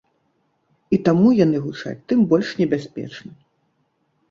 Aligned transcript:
І 0.97 0.99
таму 1.07 1.27
яны 1.41 1.57
гучаць 1.67 1.95
тым 2.13 2.19
больш 2.33 2.47
небяспечна. 2.65 3.31